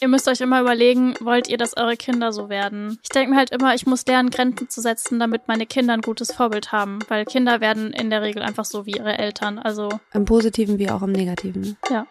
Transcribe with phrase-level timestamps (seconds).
[0.00, 2.98] Ihr müsst euch immer überlegen, wollt ihr, dass eure Kinder so werden?
[3.02, 6.02] Ich denke mir halt immer, ich muss lernen, Grenzen zu setzen, damit meine Kinder ein
[6.02, 7.00] gutes Vorbild haben.
[7.08, 9.58] Weil Kinder werden in der Regel einfach so wie ihre Eltern.
[9.58, 9.88] Also.
[10.14, 11.76] Im Positiven wie auch im Negativen.
[11.90, 12.06] Ja.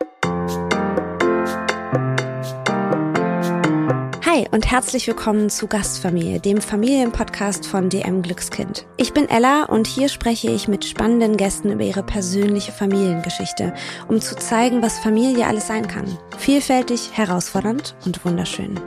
[4.37, 8.85] Hi und herzlich willkommen zu Gastfamilie, dem Familienpodcast von DM Glückskind.
[8.95, 13.73] Ich bin Ella und hier spreche ich mit spannenden Gästen über ihre persönliche Familiengeschichte,
[14.07, 16.19] um zu zeigen, was Familie alles sein kann.
[16.37, 18.79] Vielfältig, herausfordernd und wunderschön.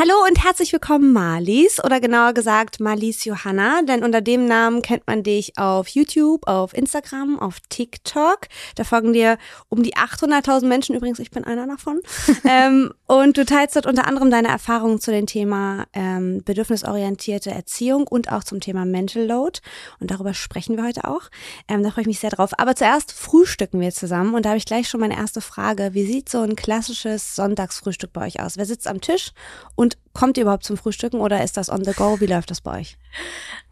[0.00, 5.08] Hallo und herzlich willkommen, Marlies, oder genauer gesagt Marlies Johanna, denn unter dem Namen kennt
[5.08, 8.42] man dich auf YouTube, auf Instagram, auf TikTok.
[8.76, 9.38] Da folgen dir
[9.68, 11.98] um die 800.000 Menschen, übrigens, ich bin einer davon.
[12.48, 18.06] ähm, und du teilst dort unter anderem deine Erfahrungen zu dem Thema ähm, bedürfnisorientierte Erziehung
[18.06, 19.58] und auch zum Thema Mental Load.
[19.98, 21.22] Und darüber sprechen wir heute auch.
[21.66, 22.52] Ähm, da freue ich mich sehr drauf.
[22.56, 25.90] Aber zuerst frühstücken wir zusammen und da habe ich gleich schon meine erste Frage.
[25.94, 28.56] Wie sieht so ein klassisches Sonntagsfrühstück bei euch aus?
[28.56, 29.32] Wer sitzt am Tisch
[29.74, 32.20] und und kommt ihr überhaupt zum Frühstücken oder ist das on the go?
[32.20, 32.98] Wie läuft das bei euch?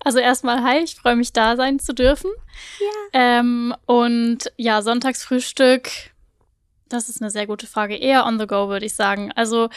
[0.00, 2.31] Also erstmal hi, ich freue mich da sein zu dürfen.
[2.81, 2.89] Ja.
[3.41, 5.91] Ähm, und ja, Sonntagsfrühstück,
[6.89, 7.97] das ist eine sehr gute Frage.
[7.97, 9.31] Eher on the go, würde ich sagen.
[9.33, 9.69] Also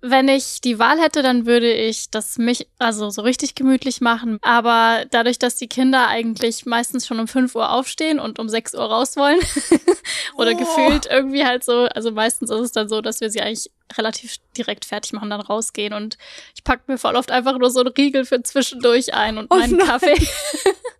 [0.00, 4.38] wenn ich die Wahl hätte, dann würde ich das mich also so richtig gemütlich machen.
[4.42, 8.74] Aber dadurch, dass die Kinder eigentlich meistens schon um 5 Uhr aufstehen und um 6
[8.74, 9.40] Uhr raus wollen
[10.36, 10.56] oder oh.
[10.56, 14.36] gefühlt irgendwie halt so, also meistens ist es dann so, dass wir sie eigentlich relativ
[14.56, 16.16] direkt fertig machen, dann rausgehen und
[16.54, 19.56] ich pack mir voll oft einfach nur so einen Riegel für zwischendurch ein und oh
[19.56, 20.14] meinen Kaffee.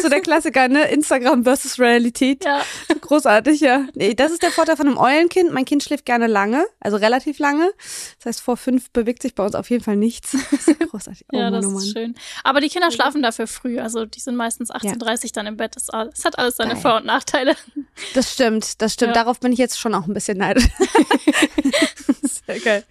[0.00, 0.88] so der Klassiker, ne?
[0.90, 2.44] Instagram versus Realität.
[2.44, 2.62] Ja.
[3.00, 3.86] Großartig, ja.
[3.94, 5.52] Nee, das ist der Vorteil von einem Eulenkind.
[5.52, 7.70] Mein Kind schläft gerne lange, also relativ lange.
[8.18, 10.36] Das heißt, vor fünf bewegt sich bei uns auf jeden Fall nichts.
[10.50, 11.24] Das ist großartig.
[11.32, 12.14] Oh, ja, das Mann, ist schön.
[12.44, 13.78] Aber die Kinder schlafen dafür früh.
[13.78, 15.30] Also die sind meistens 18.30 ja.
[15.34, 15.76] dann im Bett.
[15.76, 15.88] Es
[16.24, 16.82] hat alles seine Geil.
[16.82, 17.56] Vor- und Nachteile.
[18.14, 19.14] Das stimmt, das stimmt.
[19.14, 19.22] Ja.
[19.22, 20.68] Darauf bin ich jetzt schon auch ein bisschen neidisch.
[22.46, 22.84] Sehr geil.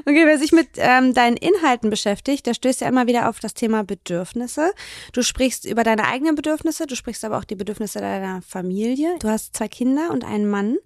[0.00, 3.54] Okay, wer sich mit ähm, deinen Inhalten beschäftigt, der stößt ja immer wieder auf das
[3.54, 4.72] Thema Bedürfnisse.
[5.12, 9.16] Du sprichst über deine eigenen Bedürfnisse, du sprichst aber auch die Bedürfnisse deiner Familie.
[9.18, 10.76] Du hast zwei Kinder und einen Mann.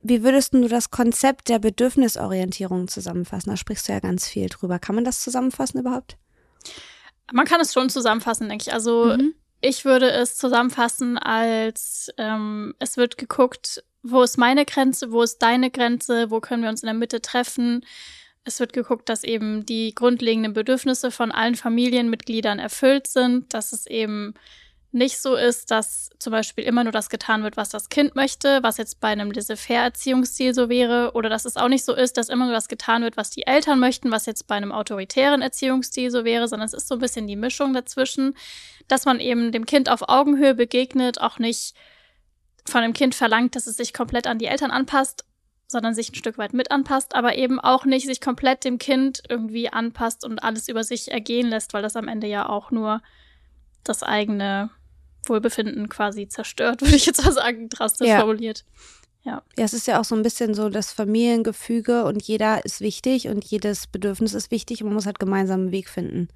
[0.00, 3.50] Wie würdest du das Konzept der Bedürfnisorientierung zusammenfassen?
[3.50, 4.78] Da sprichst du ja ganz viel drüber.
[4.78, 6.16] Kann man das zusammenfassen überhaupt?
[7.32, 8.72] Man kann es schon zusammenfassen, denke ich.
[8.72, 9.34] Also mhm.
[9.60, 15.42] ich würde es zusammenfassen als ähm, es wird geguckt, wo ist meine Grenze, wo ist
[15.42, 17.84] deine Grenze, wo können wir uns in der Mitte treffen.
[18.46, 23.88] Es wird geguckt, dass eben die grundlegenden Bedürfnisse von allen Familienmitgliedern erfüllt sind, dass es
[23.88, 24.34] eben
[24.92, 28.62] nicht so ist, dass zum Beispiel immer nur das getan wird, was das Kind möchte,
[28.62, 32.28] was jetzt bei einem Laissez-faire-Erziehungsstil so wäre, oder dass es auch nicht so ist, dass
[32.28, 36.12] immer nur das getan wird, was die Eltern möchten, was jetzt bei einem autoritären Erziehungsstil
[36.12, 38.36] so wäre, sondern es ist so ein bisschen die Mischung dazwischen,
[38.86, 41.74] dass man eben dem Kind auf Augenhöhe begegnet, auch nicht
[42.64, 45.25] von dem Kind verlangt, dass es sich komplett an die Eltern anpasst,
[45.68, 49.22] sondern sich ein Stück weit mit anpasst, aber eben auch nicht sich komplett dem Kind
[49.28, 53.02] irgendwie anpasst und alles über sich ergehen lässt, weil das am Ende ja auch nur
[53.82, 54.70] das eigene
[55.26, 58.20] Wohlbefinden quasi zerstört, würde ich jetzt mal sagen, drastisch ja.
[58.20, 58.64] formuliert.
[59.24, 59.42] Ja.
[59.58, 63.26] ja, es ist ja auch so ein bisschen so das Familiengefüge und jeder ist wichtig
[63.26, 66.28] und jedes Bedürfnis ist wichtig und man muss halt gemeinsam einen Weg finden.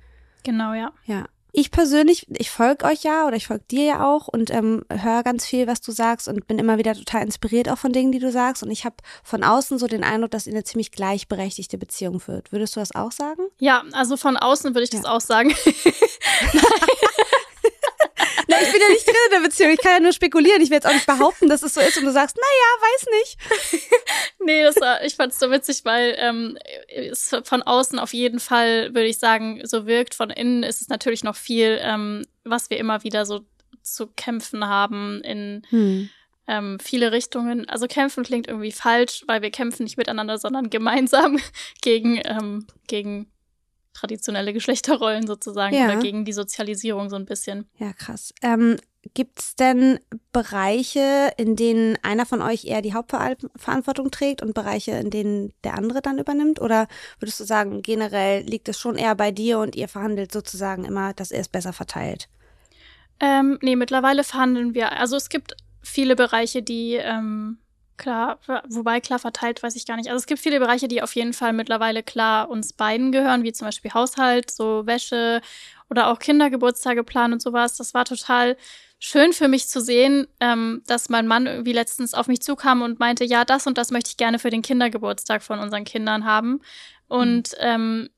[0.42, 0.92] Genau, ja.
[1.04, 4.84] Ja, ich persönlich, ich folge euch ja oder ich folge dir ja auch und ähm,
[4.90, 8.12] höre ganz viel, was du sagst und bin immer wieder total inspiriert auch von Dingen,
[8.12, 8.62] die du sagst.
[8.62, 12.52] Und ich habe von außen so den Eindruck, dass ihr eine ziemlich gleichberechtigte Beziehung führt.
[12.52, 13.42] Würdest du das auch sagen?
[13.58, 15.00] Ja, also von außen würde ich ja.
[15.00, 15.54] das auch sagen.
[18.62, 19.70] Ich bin ja nicht drin in der Beziehung.
[19.72, 20.60] Ich kann ja nur spekulieren.
[20.62, 23.06] Ich will jetzt auch nicht behaupten, dass es so ist und du sagst, naja, weiß
[23.20, 23.92] nicht.
[24.44, 28.40] nee, das war, ich fand es so witzig, weil ähm, es von außen auf jeden
[28.40, 30.14] Fall, würde ich sagen, so wirkt.
[30.14, 33.40] Von innen ist es natürlich noch viel, ähm, was wir immer wieder so
[33.82, 36.10] zu kämpfen haben in hm.
[36.46, 37.68] ähm, viele Richtungen.
[37.68, 41.38] Also kämpfen klingt irgendwie falsch, weil wir kämpfen nicht miteinander, sondern gemeinsam
[41.82, 43.30] gegen, ähm, gegen
[43.92, 45.86] traditionelle Geschlechterrollen sozusagen ja.
[45.86, 47.68] oder gegen die Sozialisierung so ein bisschen.
[47.78, 48.32] Ja, krass.
[48.42, 48.76] Ähm,
[49.14, 49.98] Gibt es denn
[50.30, 55.74] Bereiche, in denen einer von euch eher die Hauptverantwortung trägt und Bereiche, in denen der
[55.74, 56.60] andere dann übernimmt?
[56.60, 56.86] Oder
[57.18, 61.14] würdest du sagen, generell liegt es schon eher bei dir und ihr verhandelt sozusagen immer,
[61.14, 62.28] dass er es besser verteilt?
[63.20, 64.92] Ähm, nee, mittlerweile verhandeln wir.
[64.92, 67.56] Also es gibt viele Bereiche, die ähm,
[68.00, 68.38] Klar,
[68.70, 70.08] wobei klar verteilt, weiß ich gar nicht.
[70.08, 73.52] Also es gibt viele Bereiche, die auf jeden Fall mittlerweile klar uns beiden gehören, wie
[73.52, 75.42] zum Beispiel Haushalt, so Wäsche
[75.90, 77.76] oder auch Kindergeburtstage planen und sowas.
[77.76, 78.56] Das war total
[78.98, 83.00] schön für mich zu sehen, ähm, dass mein Mann irgendwie letztens auf mich zukam und
[83.00, 86.62] meinte, ja, das und das möchte ich gerne für den Kindergeburtstag von unseren Kindern haben.
[87.06, 87.58] Und mhm.
[87.58, 88.10] ähm,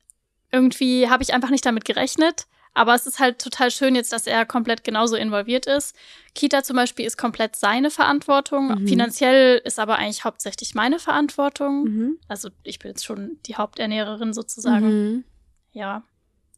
[0.49, 2.45] irgendwie habe ich einfach nicht damit gerechnet.
[2.73, 5.95] Aber es ist halt total schön jetzt, dass er komplett genauso involviert ist.
[6.33, 8.81] Kita zum Beispiel ist komplett seine Verantwortung.
[8.81, 8.87] Mhm.
[8.87, 11.83] Finanziell ist aber eigentlich hauptsächlich meine Verantwortung.
[11.83, 12.17] Mhm.
[12.27, 14.87] Also ich bin jetzt schon die Haupternährerin sozusagen.
[14.87, 15.23] Mhm.
[15.71, 16.03] Ja,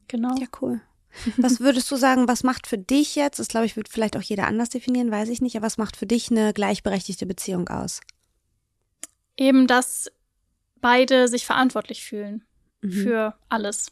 [0.07, 0.35] genau.
[0.39, 0.81] Ja, cool.
[1.37, 4.21] Was würdest du sagen, was macht für dich jetzt, das glaube ich, wird vielleicht auch
[4.21, 8.01] jeder anders definieren, weiß ich nicht, aber was macht für dich eine gleichberechtigte Beziehung aus?
[9.37, 10.11] Eben, dass
[10.81, 12.43] beide sich verantwortlich fühlen
[12.81, 12.91] mhm.
[12.91, 13.91] für alles.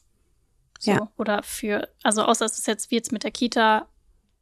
[0.83, 1.09] So, ja.
[1.17, 3.87] Oder für, also außer es ist jetzt wie jetzt mit der Kita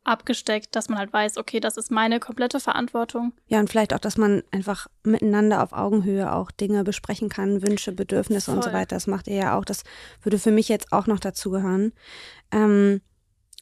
[0.04, 3.34] abgesteckt, dass man halt weiß, okay, das ist meine komplette Verantwortung.
[3.48, 7.92] Ja, und vielleicht auch, dass man einfach miteinander auf Augenhöhe auch Dinge besprechen kann, Wünsche,
[7.92, 8.56] Bedürfnisse Voll.
[8.56, 8.96] und so weiter.
[8.96, 9.66] Das macht ihr ja auch.
[9.66, 9.84] Das
[10.24, 11.94] würde für mich jetzt auch noch dazugehören.
[12.52, 13.02] Ähm,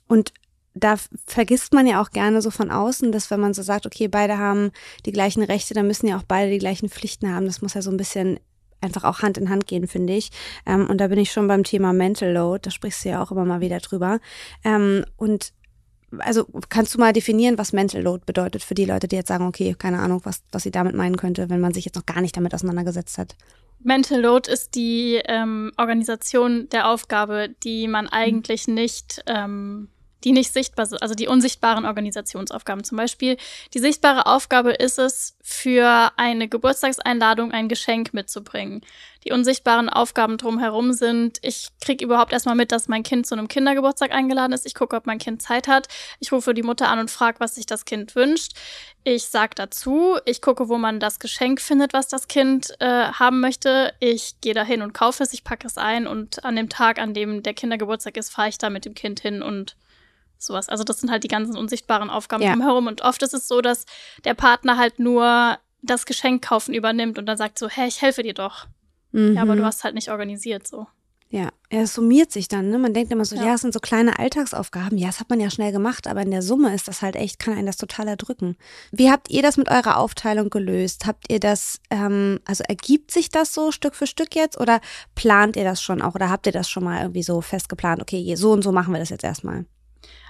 [0.07, 0.31] und
[0.73, 0.95] da
[1.25, 4.37] vergisst man ja auch gerne so von außen, dass wenn man so sagt, okay, beide
[4.37, 4.71] haben
[5.05, 7.47] die gleichen Rechte, dann müssen ja auch beide die gleichen Pflichten haben.
[7.47, 8.39] Das muss ja so ein bisschen
[8.81, 10.31] einfach auch Hand in Hand gehen, finde ich.
[10.65, 13.31] Ähm, und da bin ich schon beim Thema Mental Load, da sprichst du ja auch
[13.31, 14.19] immer mal wieder drüber.
[14.63, 15.53] Ähm, und
[16.17, 19.47] also kannst du mal definieren, was Mental Load bedeutet für die Leute, die jetzt sagen,
[19.47, 22.21] okay, keine Ahnung, was, was sie damit meinen könnte, wenn man sich jetzt noch gar
[22.21, 23.35] nicht damit auseinandergesetzt hat?
[23.81, 29.87] Mental Load ist die ähm, Organisation der Aufgabe, die man eigentlich nicht ähm,
[30.24, 33.38] die nicht sichtbar sind, also die unsichtbaren Organisationsaufgaben zum Beispiel.
[33.74, 38.81] Die sichtbare Aufgabe ist es, für eine Geburtstagseinladung ein Geschenk mitzubringen.
[39.25, 43.48] Die unsichtbaren Aufgaben drumherum sind, ich kriege überhaupt erstmal mit, dass mein Kind zu einem
[43.48, 44.66] Kindergeburtstag eingeladen ist.
[44.66, 45.88] Ich gucke, ob mein Kind Zeit hat.
[46.19, 48.54] Ich rufe die Mutter an und frage, was sich das Kind wünscht.
[49.04, 53.39] Ich sag dazu, ich gucke, wo man das Geschenk findet, was das Kind äh, haben
[53.39, 53.94] möchte.
[54.00, 57.15] Ich gehe dahin und kaufe es, ich packe es ein und an dem Tag, an
[57.15, 59.75] dem der Kindergeburtstag ist, fahre ich da mit dem Kind hin und
[60.41, 60.69] sowas.
[60.69, 62.53] Also das sind halt die ganzen unsichtbaren Aufgaben ja.
[62.53, 62.88] drumherum.
[62.88, 63.86] Und oft ist es so, dass
[64.24, 68.24] der Partner halt nur das Geschenk kaufen übernimmt und dann sagt so, hä, ich helfe
[68.24, 68.68] dir doch.
[69.12, 69.36] Mhm.
[69.36, 70.88] Ja, aber du hast halt nicht organisiert so.
[71.31, 72.80] Ja, es summiert sich dann, ne?
[72.80, 73.45] Man denkt immer so, ja.
[73.45, 74.97] ja, es sind so kleine Alltagsaufgaben.
[74.97, 77.38] Ja, das hat man ja schnell gemacht, aber in der Summe ist das halt echt,
[77.38, 78.57] kann einen das total erdrücken.
[78.91, 81.06] Wie habt ihr das mit eurer Aufteilung gelöst?
[81.06, 84.81] Habt ihr das, ähm, also ergibt sich das so Stück für Stück jetzt oder
[85.13, 88.01] plant ihr das schon auch oder habt ihr das schon mal irgendwie so fest geplant?
[88.01, 89.65] Okay, so und so machen wir das jetzt erstmal.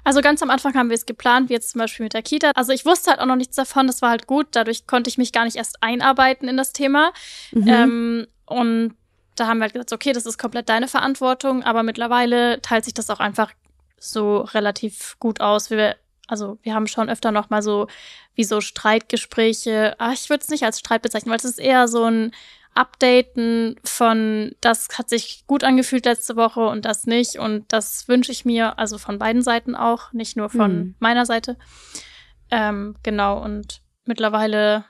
[0.03, 2.51] Also ganz am Anfang haben wir es geplant, wie jetzt zum Beispiel mit der Kita.
[2.55, 4.47] Also ich wusste halt auch noch nichts davon, das war halt gut.
[4.51, 7.11] Dadurch konnte ich mich gar nicht erst einarbeiten in das Thema.
[7.51, 7.67] Mhm.
[7.67, 8.95] Ähm, und
[9.35, 12.93] da haben wir halt gesagt, okay, das ist komplett deine Verantwortung, aber mittlerweile teilt sich
[12.93, 13.51] das auch einfach
[13.99, 15.69] so relativ gut aus.
[15.69, 15.95] Wir,
[16.27, 17.87] also wir haben schon öfter noch mal so
[18.35, 19.95] wie so Streitgespräche.
[19.97, 22.31] Ach, ich würde es nicht als Streit bezeichnen, weil es ist eher so ein
[22.73, 27.37] Updaten von, das hat sich gut angefühlt letzte Woche und das nicht.
[27.37, 30.95] Und das wünsche ich mir, also von beiden Seiten auch, nicht nur von mhm.
[30.99, 31.57] meiner Seite.
[32.51, 34.85] Ähm, genau, und mittlerweile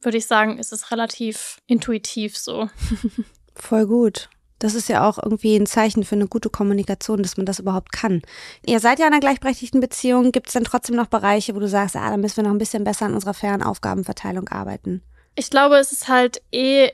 [0.00, 2.68] würde ich sagen, ist es relativ intuitiv so.
[3.54, 4.28] Voll gut.
[4.58, 7.90] Das ist ja auch irgendwie ein Zeichen für eine gute Kommunikation, dass man das überhaupt
[7.90, 8.22] kann.
[8.64, 10.30] Ihr seid ja in einer gleichberechtigten Beziehung.
[10.30, 12.58] Gibt es denn trotzdem noch Bereiche, wo du sagst, ah, da müssen wir noch ein
[12.58, 15.02] bisschen besser an unserer fairen Aufgabenverteilung arbeiten?
[15.34, 16.90] Ich glaube, es ist halt eh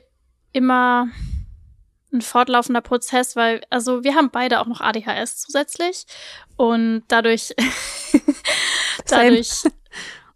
[0.51, 1.09] immer
[2.11, 6.05] ein fortlaufender Prozess, weil, also wir haben beide auch noch ADHS zusätzlich
[6.55, 7.53] und dadurch,
[9.07, 9.63] dadurch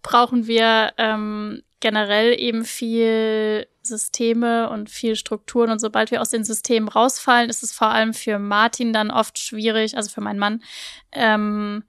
[0.04, 6.44] brauchen wir ähm, generell eben viel Systeme und viel Strukturen und sobald wir aus den
[6.44, 10.63] Systemen rausfallen, ist es vor allem für Martin dann oft schwierig, also für meinen Mann,
[11.12, 11.83] ähm,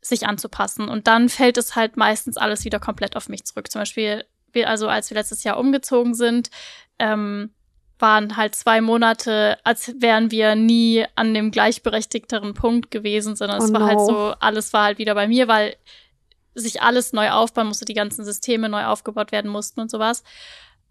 [0.00, 0.88] sich anzupassen.
[0.88, 3.70] Und dann fällt es halt meistens alles wieder komplett auf mich zurück.
[3.70, 6.50] Zum Beispiel, wir, also als wir letztes Jahr umgezogen sind,
[7.02, 7.50] ähm,
[7.98, 13.64] waren halt zwei Monate, als wären wir nie an dem gleichberechtigteren Punkt gewesen, sondern oh
[13.64, 13.86] es war no.
[13.86, 15.76] halt so, alles war halt wieder bei mir, weil
[16.54, 20.22] sich alles neu aufbauen musste, die ganzen Systeme neu aufgebaut werden mussten und sowas.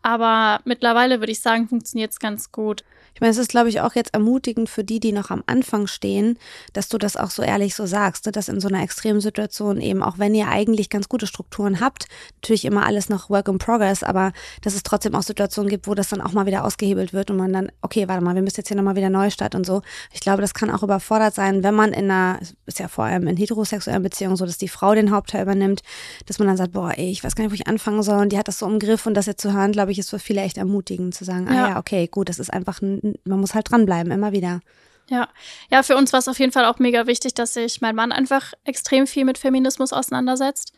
[0.01, 2.83] Aber mittlerweile würde ich sagen, funktioniert es ganz gut.
[3.13, 5.87] Ich meine, es ist, glaube ich, auch jetzt ermutigend für die, die noch am Anfang
[5.87, 6.39] stehen,
[6.73, 8.31] dass du das auch so ehrlich so sagst, ne?
[8.31, 12.05] dass in so einer extremen Situation eben, auch wenn ihr eigentlich ganz gute Strukturen habt,
[12.37, 15.93] natürlich immer alles noch Work in Progress, aber dass es trotzdem auch Situationen gibt, wo
[15.93, 18.57] das dann auch mal wieder ausgehebelt wird und man dann, okay, warte mal, wir müssen
[18.57, 19.81] jetzt hier nochmal wieder Neustart und so.
[20.13, 23.27] Ich glaube, das kann auch überfordert sein, wenn man in einer, ist ja vor allem
[23.27, 25.81] in heterosexuellen Beziehungen so, dass die Frau den Hauptteil übernimmt,
[26.25, 28.31] dass man dann sagt, boah, ey, ich weiß gar nicht, wo ich anfangen soll und
[28.31, 30.19] die hat das so im Griff und das jetzt zu hören, glaube ich, ist für
[30.19, 31.65] viele echt ermutigend zu sagen, ah ja.
[31.65, 34.61] ah ja, okay, gut, das ist einfach ein man muss halt dranbleiben, immer wieder.
[35.09, 35.27] Ja,
[35.69, 38.11] ja, für uns war es auf jeden Fall auch mega wichtig, dass sich mein Mann
[38.11, 40.73] einfach extrem viel mit Feminismus auseinandersetzt.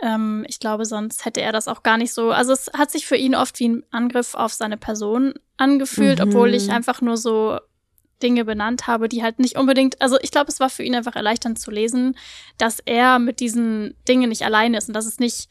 [0.00, 2.30] Ähm, ich glaube, sonst hätte er das auch gar nicht so.
[2.30, 6.28] Also es hat sich für ihn oft wie ein Angriff auf seine Person angefühlt, mhm.
[6.28, 7.58] obwohl ich einfach nur so
[8.22, 11.14] Dinge benannt habe, die halt nicht unbedingt, also ich glaube, es war für ihn einfach
[11.14, 12.16] erleichternd zu lesen,
[12.56, 15.48] dass er mit diesen Dingen nicht alleine ist und dass es nicht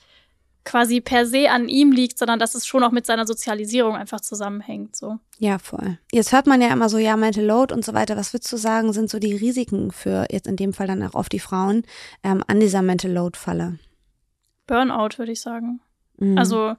[0.68, 4.20] quasi per se an ihm liegt, sondern dass es schon auch mit seiner Sozialisierung einfach
[4.20, 4.98] zusammenhängt.
[4.98, 5.18] So.
[5.40, 5.98] Ja, voll.
[6.12, 8.18] Jetzt hört man ja immer so, ja, Mental Load und so weiter.
[8.18, 11.14] Was würdest du sagen, sind so die Risiken für jetzt in dem Fall dann auch
[11.14, 11.84] oft die Frauen
[12.22, 13.80] ähm, an dieser Mental Load-Falle?
[14.68, 15.80] Burnout, würde ich sagen.
[16.18, 16.38] Mhm.
[16.38, 16.76] Also,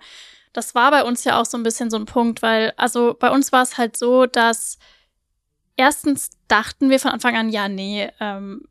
[0.52, 3.30] das war bei uns ja auch so ein bisschen so ein Punkt, weil, also bei
[3.30, 4.78] uns war es halt so, dass
[5.76, 8.68] erstens dachten wir von Anfang an, ja, nee, ähm,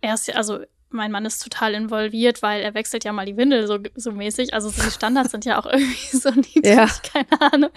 [0.00, 3.66] er ist also mein Mann ist total involviert, weil er wechselt ja mal die Windel
[3.66, 4.54] so, so mäßig.
[4.54, 6.88] Also so die Standards sind ja auch irgendwie so niedrig, ja.
[7.12, 7.70] keine Ahnung.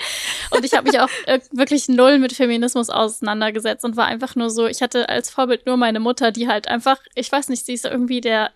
[0.51, 4.49] Und ich habe mich auch äh, wirklich null mit Feminismus auseinandergesetzt und war einfach nur
[4.49, 7.73] so, ich hatte als Vorbild nur meine Mutter, die halt einfach, ich weiß nicht, sie
[7.73, 8.51] ist irgendwie der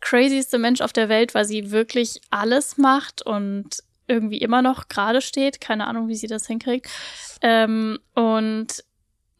[0.00, 5.20] crazyste Mensch auf der Welt, weil sie wirklich alles macht und irgendwie immer noch gerade
[5.20, 5.60] steht.
[5.60, 6.88] Keine Ahnung, wie sie das hinkriegt.
[7.40, 8.84] Ähm, und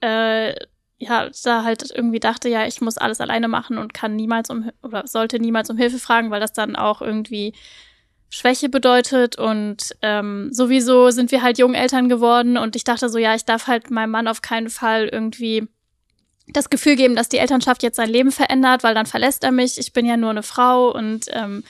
[0.01, 0.55] äh,
[1.05, 4.71] ja, da halt irgendwie dachte, ja, ich muss alles alleine machen und kann niemals um
[4.83, 7.53] oder sollte niemals um Hilfe fragen, weil das dann auch irgendwie
[8.31, 13.19] Schwäche bedeutet und ähm, sowieso sind wir halt jungen Eltern geworden und ich dachte so,
[13.19, 15.69] ja, ich darf halt meinem Mann auf keinen Fall irgendwie
[16.49, 19.79] das Gefühl geben, dass die Elternschaft jetzt sein Leben verändert, weil dann verlässt er mich.
[19.79, 21.65] Ich bin ja nur eine Frau und ähm,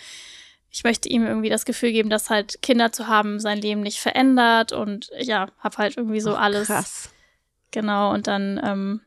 [0.71, 4.01] ich möchte ihm irgendwie das Gefühl geben, dass halt Kinder zu haben sein Leben nicht
[4.01, 6.67] verändert und ja, hab halt irgendwie so Ach, alles.
[6.67, 7.11] Krass.
[7.71, 9.01] Genau, und dann ähm,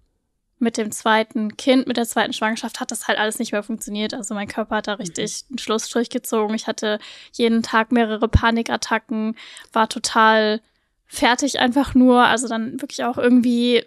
[0.59, 4.13] mit dem zweiten Kind, mit der zweiten Schwangerschaft hat das halt alles nicht mehr funktioniert.
[4.13, 6.55] Also mein Körper hat da richtig einen Schlussstrich gezogen.
[6.55, 6.99] Ich hatte
[7.33, 9.35] jeden Tag mehrere Panikattacken,
[9.71, 10.61] war total
[11.05, 12.23] fertig einfach nur.
[12.23, 13.85] Also dann wirklich auch irgendwie,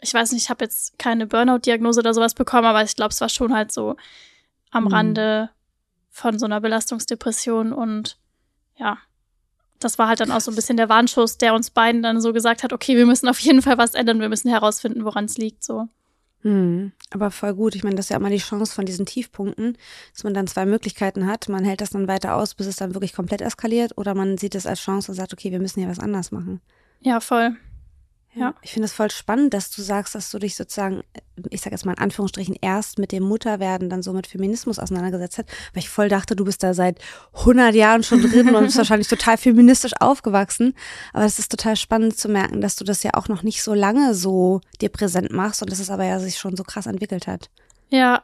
[0.00, 3.20] ich weiß nicht, ich habe jetzt keine Burnout-Diagnose oder sowas bekommen, aber ich glaube, es
[3.22, 3.96] war schon halt so
[4.70, 4.92] am mhm.
[4.92, 5.50] Rande
[6.10, 8.18] von so einer Belastungsdepression und
[8.76, 8.98] ja,
[9.78, 12.34] das war halt dann auch so ein bisschen der Warnschuss, der uns beiden dann so
[12.34, 15.38] gesagt hat, okay, wir müssen auf jeden Fall was ändern, wir müssen herausfinden, woran es
[15.38, 15.88] liegt, so.
[16.42, 17.74] Hm, aber voll gut.
[17.74, 19.76] Ich meine, das ist ja immer die Chance von diesen Tiefpunkten,
[20.12, 21.48] dass man dann zwei Möglichkeiten hat.
[21.48, 24.54] Man hält das dann weiter aus, bis es dann wirklich komplett eskaliert, oder man sieht
[24.54, 26.60] es als Chance und sagt, okay, wir müssen hier was anders machen.
[27.00, 27.56] Ja, voll.
[28.32, 28.54] Ja.
[28.62, 31.02] Ich finde es voll spannend, dass du sagst, dass du dich sozusagen,
[31.50, 35.38] ich sage jetzt mal in Anführungsstrichen, erst mit dem Mutterwerden dann so mit Feminismus auseinandergesetzt
[35.38, 37.00] hast, weil ich voll dachte, du bist da seit
[37.34, 40.74] 100 Jahren schon drin und bist wahrscheinlich total feministisch aufgewachsen.
[41.12, 43.74] Aber es ist total spannend zu merken, dass du das ja auch noch nicht so
[43.74, 47.26] lange so dir präsent machst und dass es aber ja sich schon so krass entwickelt
[47.26, 47.50] hat.
[47.88, 48.22] Ja,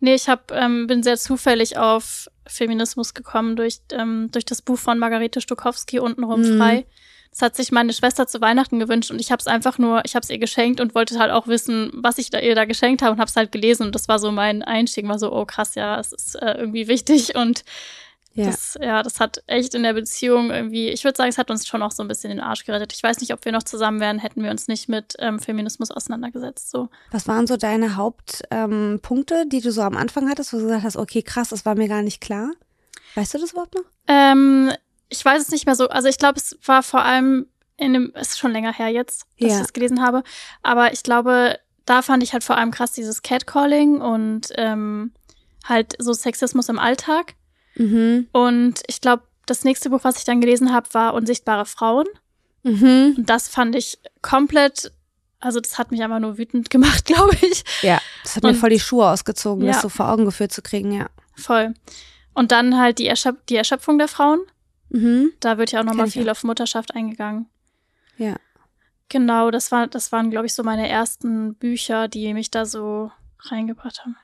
[0.00, 4.78] nee, ich hab, ähm, bin sehr zufällig auf Feminismus gekommen durch, ähm, durch das Buch
[4.78, 6.56] von Margarete Stokowski, Untenrum mhm.
[6.56, 6.86] frei.
[7.32, 10.14] Das hat sich meine Schwester zu Weihnachten gewünscht und ich habe es einfach nur, ich
[10.14, 13.00] habe es ihr geschenkt und wollte halt auch wissen, was ich da, ihr da geschenkt
[13.00, 15.46] habe und habe es halt gelesen und das war so mein Einstieg, war so, oh
[15.46, 17.64] krass, ja, es ist äh, irgendwie wichtig und
[18.34, 18.46] ja.
[18.46, 21.66] Das, ja, das hat echt in der Beziehung irgendwie, ich würde sagen, es hat uns
[21.66, 22.92] schon auch so ein bisschen den Arsch gerettet.
[22.94, 25.90] Ich weiß nicht, ob wir noch zusammen wären, hätten wir uns nicht mit ähm, Feminismus
[25.90, 26.70] auseinandergesetzt.
[26.70, 26.88] So.
[27.10, 30.84] Was waren so deine Hauptpunkte, ähm, die du so am Anfang hattest, wo du gesagt
[30.84, 32.50] hast, okay, krass, das war mir gar nicht klar?
[33.16, 33.84] Weißt du das überhaupt noch?
[34.08, 34.72] Ähm,
[35.12, 35.88] ich weiß es nicht mehr so.
[35.88, 39.26] Also ich glaube, es war vor allem in dem, es ist schon länger her jetzt,
[39.38, 39.56] dass ja.
[39.56, 40.22] ich das gelesen habe.
[40.62, 45.12] Aber ich glaube, da fand ich halt vor allem krass dieses Catcalling und ähm,
[45.64, 47.34] halt so Sexismus im Alltag.
[47.74, 48.28] Mhm.
[48.32, 52.06] Und ich glaube, das nächste Buch, was ich dann gelesen habe, war Unsichtbare Frauen.
[52.62, 53.14] Mhm.
[53.18, 54.92] Und das fand ich komplett,
[55.40, 57.64] also das hat mich einfach nur wütend gemacht, glaube ich.
[57.82, 59.72] Ja, das hat und, mir voll die Schuhe ausgezogen, ja.
[59.72, 61.06] das so vor Augen geführt zu kriegen, ja.
[61.34, 61.74] Voll.
[62.34, 64.40] Und dann halt die, Erschöp die Erschöpfung der Frauen.
[64.92, 65.32] Mhm.
[65.40, 66.32] Da wird ja auch nochmal viel auch.
[66.32, 67.46] auf Mutterschaft eingegangen.
[68.18, 68.36] Ja.
[69.08, 73.10] Genau, das, war, das waren, glaube ich, so meine ersten Bücher, die mich da so
[73.40, 74.16] reingebracht haben.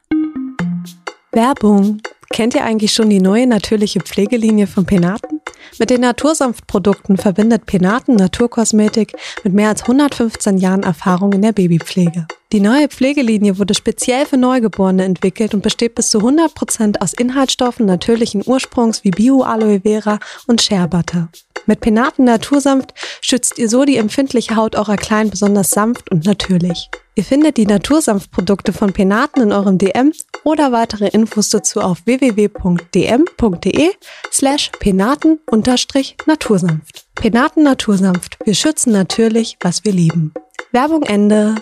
[1.33, 2.01] Werbung.
[2.31, 5.38] Kennt ihr eigentlich schon die neue natürliche Pflegelinie von Penaten?
[5.79, 9.13] Mit den Natursanftprodukten verbindet Penaten Naturkosmetik
[9.45, 12.27] mit mehr als 115 Jahren Erfahrung in der Babypflege.
[12.53, 17.13] Die neue Pflegelinie wurde speziell für Neugeborene entwickelt und besteht bis zu 100 Prozent aus
[17.13, 21.29] Inhaltsstoffen natürlichen Ursprungs wie Bio-Aloe Vera und Shea Butter.
[21.69, 26.89] Mit Penaten Natursanft schützt ihr so die empfindliche Haut eurer Kleinen besonders sanft und natürlich.
[27.15, 33.91] Ihr findet die Natursanft-Produkte von Penaten in eurem DM oder weitere Infos dazu auf www.dm.de
[34.33, 37.05] slash penaten-natursanft.
[37.15, 38.39] Penaten Natursanft.
[38.45, 40.33] Wir schützen natürlich, was wir lieben.
[40.73, 41.57] Werbung Ende.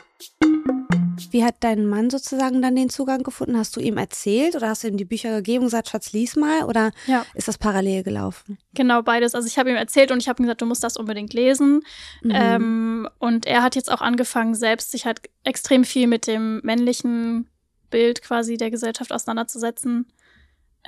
[1.30, 3.56] Wie hat dein Mann sozusagen dann den Zugang gefunden?
[3.56, 6.36] Hast du ihm erzählt oder hast du ihm die Bücher gegeben und gesagt, Schatz, lies
[6.36, 6.64] mal?
[6.64, 7.24] Oder ja.
[7.34, 8.58] ist das parallel gelaufen?
[8.74, 9.34] Genau, beides.
[9.34, 11.82] Also ich habe ihm erzählt und ich habe ihm gesagt, du musst das unbedingt lesen.
[12.22, 12.32] Mhm.
[12.32, 17.48] Ähm, und er hat jetzt auch angefangen, selbst sich halt extrem viel mit dem männlichen
[17.90, 20.06] Bild quasi der Gesellschaft auseinanderzusetzen.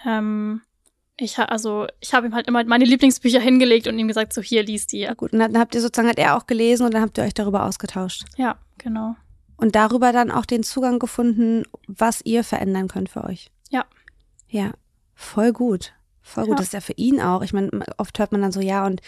[0.04, 0.62] Ähm,
[1.16, 4.62] ich also ich habe ihm halt immer meine Lieblingsbücher hingelegt und ihm gesagt, so hier
[4.62, 5.00] liest die.
[5.00, 7.24] Ja, gut, und dann habt ihr sozusagen hat er auch gelesen und dann habt ihr
[7.24, 8.24] euch darüber ausgetauscht.
[8.36, 9.16] Ja, genau
[9.58, 13.50] und darüber dann auch den Zugang gefunden, was ihr verändern könnt für euch.
[13.68, 13.84] Ja.
[14.48, 14.72] Ja,
[15.14, 15.92] voll gut.
[16.28, 16.56] Voll gut, ja.
[16.56, 17.40] das ist ja für ihn auch.
[17.42, 19.00] Ich meine, oft hört man dann so, ja, und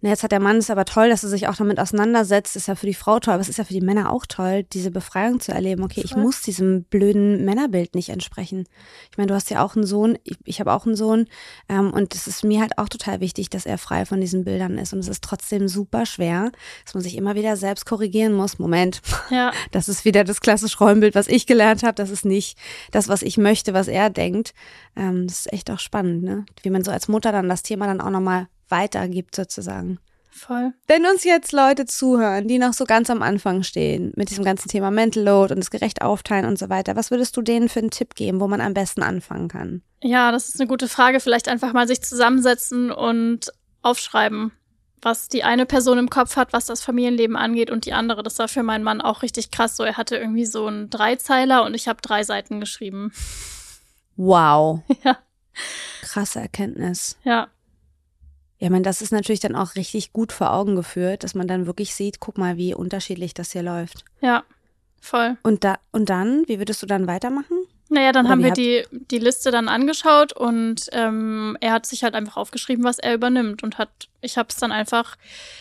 [0.00, 2.56] na, jetzt hat der Mann es aber toll, dass er sich auch damit auseinandersetzt.
[2.56, 4.64] Ist ja für die Frau toll, aber es ist ja für die Männer auch toll,
[4.64, 5.84] diese Befreiung zu erleben.
[5.84, 6.04] Okay, Voll.
[6.04, 8.66] ich muss diesem blöden Männerbild nicht entsprechen.
[9.12, 11.26] Ich meine, du hast ja auch einen Sohn, ich, ich habe auch einen Sohn
[11.68, 14.76] ähm, und es ist mir halt auch total wichtig, dass er frei von diesen Bildern
[14.76, 14.92] ist.
[14.92, 16.50] Und es ist trotzdem super schwer,
[16.84, 18.58] dass man sich immer wieder selbst korrigieren muss.
[18.58, 19.00] Moment,
[19.30, 19.52] ja.
[19.70, 21.94] das ist wieder das klassische Rollenbild, was ich gelernt habe.
[21.94, 22.58] Das ist nicht
[22.90, 24.54] das, was ich möchte, was er denkt.
[24.96, 26.44] Ähm, das ist echt auch spannend, ne?
[26.64, 29.98] Wie man so als Mutter dann das Thema dann auch nochmal weitergibt sozusagen.
[30.36, 30.72] Voll.
[30.88, 34.68] Wenn uns jetzt Leute zuhören, die noch so ganz am Anfang stehen mit diesem ganzen
[34.68, 37.78] Thema Mental Load und das gerecht aufteilen und so weiter, was würdest du denen für
[37.78, 39.82] einen Tipp geben, wo man am besten anfangen kann?
[40.02, 41.20] Ja, das ist eine gute Frage.
[41.20, 43.52] Vielleicht einfach mal sich zusammensetzen und
[43.82, 44.50] aufschreiben,
[45.00, 48.24] was die eine Person im Kopf hat, was das Familienleben angeht und die andere.
[48.24, 49.76] Das war für meinen Mann auch richtig krass.
[49.76, 53.12] So, er hatte irgendwie so einen Dreizeiler und ich habe drei Seiten geschrieben.
[54.16, 54.80] Wow.
[55.04, 55.16] Ja
[56.02, 57.18] krasse Erkenntnis.
[57.24, 57.48] Ja.
[58.58, 61.48] Ja, ich meine, das ist natürlich dann auch richtig gut vor Augen geführt, dass man
[61.48, 64.04] dann wirklich sieht, guck mal, wie unterschiedlich das hier läuft.
[64.20, 64.44] Ja,
[65.00, 65.36] voll.
[65.42, 67.66] Und, da, und dann, wie würdest du dann weitermachen?
[67.90, 72.02] Naja, dann Oder haben wir die, die Liste dann angeschaut und ähm, er hat sich
[72.02, 75.16] halt einfach aufgeschrieben, was er übernimmt und hat, ich habe es dann einfach,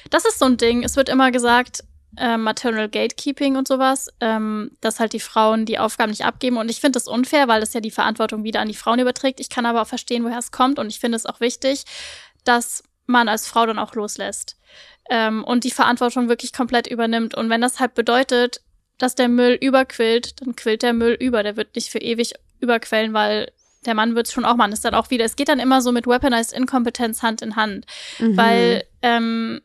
[0.10, 1.84] das ist so ein Ding, es wird immer gesagt,
[2.18, 6.58] äh, Maternal Gatekeeping und sowas, ähm, dass halt die Frauen die Aufgaben nicht abgeben.
[6.58, 9.40] Und ich finde das unfair, weil das ja die Verantwortung wieder an die Frauen überträgt.
[9.40, 10.80] Ich kann aber auch verstehen, woher es kommt.
[10.80, 11.86] Und ich finde es auch wichtig,
[12.44, 14.58] dass man als Frau dann auch loslässt
[15.10, 17.36] ähm, und die Verantwortung wirklich komplett übernimmt.
[17.36, 18.62] Und wenn das halt bedeutet,
[18.98, 21.44] dass der Müll überquillt, dann quillt der Müll über.
[21.44, 23.52] Der wird nicht für ewig überquellen, weil
[23.86, 24.72] der Mann wird es schon auch machen.
[24.72, 27.56] Das ist dann auch wieder, es geht dann immer so mit Weaponized Inkompetenz Hand in
[27.56, 27.86] Hand.
[28.20, 28.38] Mhm.
[28.38, 29.62] Weil ähm,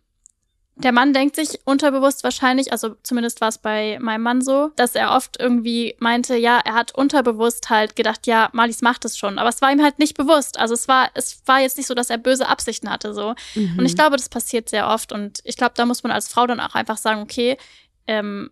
[0.79, 4.95] der Mann denkt sich unterbewusst wahrscheinlich, also zumindest war es bei meinem Mann so, dass
[4.95, 9.39] er oft irgendwie meinte, ja, er hat unterbewusst halt gedacht, ja, Marlies macht es schon.
[9.41, 10.59] Aber es war ihm halt nicht bewusst.
[10.59, 13.35] Also es war, es war jetzt nicht so, dass er böse Absichten hatte, so.
[13.57, 13.79] Mhm.
[13.79, 15.11] Und ich glaube, das passiert sehr oft.
[15.11, 17.59] Und ich glaube, da muss man als Frau dann auch einfach sagen, okay,
[18.07, 18.51] ähm,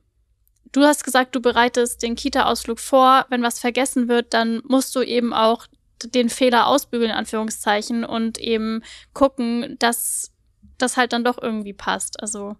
[0.72, 3.26] du hast gesagt, du bereitest den Kita-Ausflug vor.
[3.28, 5.66] Wenn was vergessen wird, dann musst du eben auch
[6.04, 8.82] den Fehler ausbügeln, in Anführungszeichen, und eben
[9.14, 10.32] gucken, dass
[10.78, 12.20] das halt dann doch irgendwie passt.
[12.20, 12.56] Also,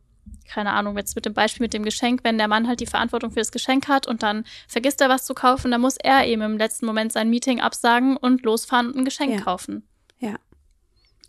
[0.49, 3.31] keine Ahnung, jetzt mit dem Beispiel mit dem Geschenk, wenn der Mann halt die Verantwortung
[3.31, 6.43] für das Geschenk hat und dann vergisst er was zu kaufen, dann muss er eben
[6.43, 9.41] im letzten Moment sein Meeting absagen und losfahren und ein Geschenk ja.
[9.41, 9.87] kaufen.
[10.19, 10.37] Ja.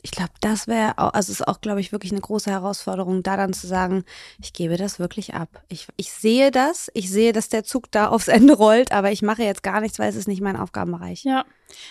[0.04, 3.36] Ich glaube, das wäre auch, also ist auch, glaube ich, wirklich eine große Herausforderung, da
[3.36, 4.06] dann zu sagen,
[4.42, 5.50] ich gebe das wirklich ab.
[5.68, 9.22] Ich, ich sehe das, ich sehe, dass der Zug da aufs Ende rollt, aber ich
[9.22, 11.24] mache jetzt gar nichts, weil es ist nicht mein Aufgabenbereich.
[11.24, 11.46] Ja.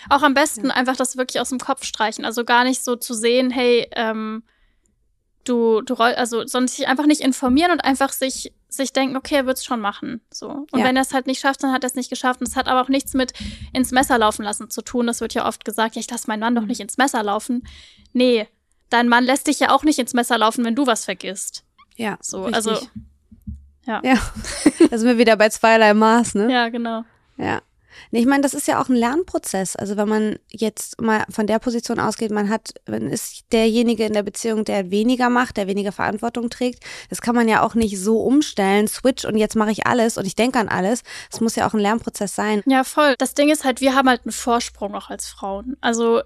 [0.09, 0.73] Auch am besten ja.
[0.73, 2.25] einfach das wirklich aus dem Kopf streichen.
[2.25, 4.43] Also gar nicht so zu sehen, hey, ähm,
[5.47, 9.35] du, du roll, also sondern sich einfach nicht informieren und einfach sich, sich denken, okay,
[9.35, 10.21] er wird es schon machen.
[10.31, 10.49] So.
[10.49, 10.85] Und ja.
[10.85, 12.41] wenn er es halt nicht schafft, dann hat er es nicht geschafft.
[12.41, 13.33] Und es hat aber auch nichts mit
[13.73, 15.07] ins Messer laufen lassen zu tun.
[15.07, 17.67] Das wird ja oft gesagt, ja, ich lasse meinen Mann doch nicht ins Messer laufen.
[18.13, 18.47] Nee,
[18.89, 21.63] dein Mann lässt dich ja auch nicht ins Messer laufen, wenn du was vergisst.
[21.95, 22.17] Ja.
[22.21, 22.77] So, also.
[23.85, 24.01] Ja.
[24.03, 24.15] Ja.
[24.89, 26.51] da sind wir wieder bei zweierlei Maß, ne?
[26.51, 27.03] Ja, genau.
[27.37, 27.61] Ja.
[28.11, 29.75] Nee, ich meine, das ist ja auch ein Lernprozess.
[29.75, 34.13] Also wenn man jetzt mal von der Position ausgeht, man hat, man ist derjenige in
[34.13, 36.83] der Beziehung, der weniger macht, der weniger Verantwortung trägt.
[37.09, 40.25] Das kann man ja auch nicht so umstellen, switch und jetzt mache ich alles und
[40.25, 41.03] ich denke an alles.
[41.31, 42.61] Es muss ja auch ein Lernprozess sein.
[42.65, 43.15] Ja, voll.
[43.17, 45.77] Das Ding ist halt, wir haben halt einen Vorsprung auch als Frauen.
[45.81, 46.21] Also,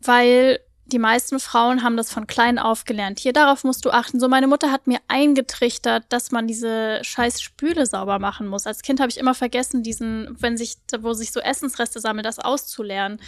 [0.00, 0.60] weil
[0.92, 3.18] die meisten Frauen haben das von klein auf gelernt.
[3.18, 4.18] Hier, darauf musst du achten.
[4.20, 8.66] So, meine Mutter hat mir eingetrichtert, dass man diese scheiß Spüle sauber machen muss.
[8.66, 12.38] Als Kind habe ich immer vergessen, diesen, wenn sich, wo sich so Essensreste sammeln, das
[12.38, 13.20] auszulernen.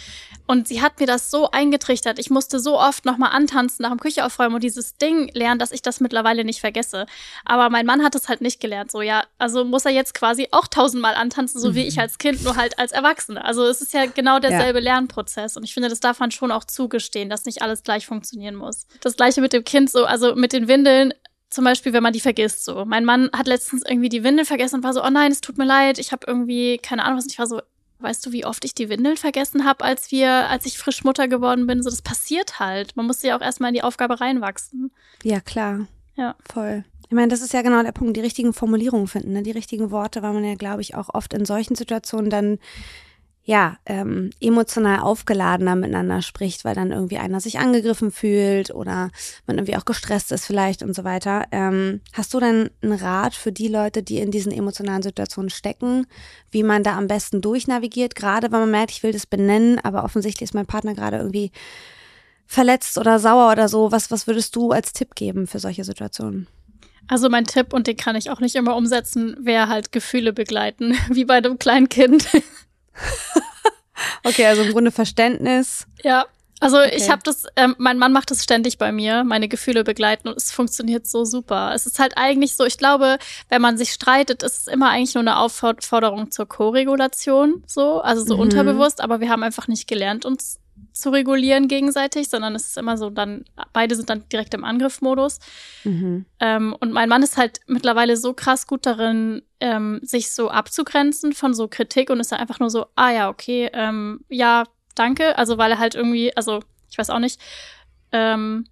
[0.47, 2.17] Und sie hat mir das so eingetrichtert.
[2.17, 5.71] Ich musste so oft nochmal antanzen nach dem Küche aufräumen und dieses Ding lernen, dass
[5.71, 7.05] ich das mittlerweile nicht vergesse.
[7.45, 8.89] Aber mein Mann hat es halt nicht gelernt.
[8.89, 12.43] So, ja, also muss er jetzt quasi auch tausendmal antanzen, so wie ich als Kind,
[12.43, 13.45] nur halt als Erwachsene.
[13.45, 14.85] Also es ist ja genau derselbe ja.
[14.85, 15.57] Lernprozess.
[15.57, 18.55] Und ich finde, das darf man schon auch zugestehen, dass nicht nicht alles gleich funktionieren
[18.55, 18.87] muss.
[19.01, 21.13] Das gleiche mit dem Kind so, also mit den Windeln,
[21.49, 22.85] zum Beispiel, wenn man die vergisst, so.
[22.85, 25.57] Mein Mann hat letztens irgendwie die Windeln vergessen und war so, oh nein, es tut
[25.57, 27.61] mir leid, ich habe irgendwie, keine Ahnung was, ich war so,
[27.99, 31.27] weißt du, wie oft ich die Windeln vergessen habe, als wir, als ich frisch Mutter
[31.27, 31.83] geworden bin?
[31.83, 32.95] So, das passiert halt.
[32.95, 34.91] Man muss ja auch erstmal in die Aufgabe reinwachsen.
[35.23, 35.87] Ja, klar.
[36.15, 36.35] Ja.
[36.51, 36.83] Voll.
[37.11, 39.43] Ich meine, das ist ja genau der Punkt, die richtigen Formulierungen finden, ne?
[39.43, 42.59] die richtigen Worte, weil man ja, glaube ich, auch oft in solchen Situationen dann
[43.43, 49.09] ja, ähm, emotional aufgeladener miteinander spricht, weil dann irgendwie einer sich angegriffen fühlt oder
[49.47, 51.45] man irgendwie auch gestresst ist vielleicht und so weiter.
[51.51, 56.05] Ähm, hast du denn einen Rat für die Leute, die in diesen emotionalen Situationen stecken,
[56.51, 60.03] wie man da am besten durchnavigiert, gerade wenn man merkt, ich will das benennen, aber
[60.03, 61.51] offensichtlich ist mein Partner gerade irgendwie
[62.45, 63.91] verletzt oder sauer oder so.
[63.91, 66.47] Was, was würdest du als Tipp geben für solche Situationen?
[67.07, 70.95] Also mein Tipp, und den kann ich auch nicht immer umsetzen, wäre halt Gefühle begleiten,
[71.09, 72.27] wie bei einem kleinen Kind.
[74.23, 75.85] okay, also im Grunde Verständnis.
[76.03, 76.25] Ja,
[76.61, 76.93] Also okay.
[76.95, 80.37] ich habe das, ähm, mein Mann macht das ständig bei mir, meine Gefühle begleiten und
[80.37, 81.71] es funktioniert so super.
[81.73, 83.17] Es ist halt eigentlich so, ich glaube,
[83.49, 88.23] wenn man sich streitet, ist es immer eigentlich nur eine Aufforderung zur Koregulation, so, also
[88.23, 88.41] so mhm.
[88.41, 90.59] unterbewusst, aber wir haben einfach nicht gelernt, uns
[90.93, 95.39] zu regulieren gegenseitig, sondern es ist immer so, dann, beide sind dann direkt im Angriffmodus.
[95.83, 96.25] Mhm.
[96.39, 101.33] Ähm, und mein Mann ist halt mittlerweile so krass gut darin, ähm, sich so abzugrenzen
[101.33, 105.37] von so Kritik und ist dann einfach nur so, ah ja, okay, ähm, ja, danke.
[105.37, 107.39] Also weil er halt irgendwie, also ich weiß auch nicht.
[108.11, 108.65] Ähm,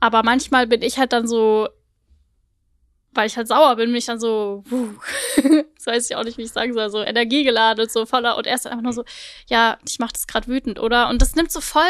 [0.00, 1.68] aber manchmal bin ich halt dann so,
[3.14, 4.94] weil ich halt sauer bin, bin ich dann so, wuh,
[5.76, 8.54] das weiß ich auch nicht, wie ich sagen soll, so energiegeladen, so voller und er
[8.56, 9.04] ist dann einfach nur so,
[9.48, 11.08] ja, ich mach das gerade wütend, oder?
[11.08, 11.82] Und das nimmt so voll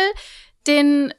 [0.66, 1.12] den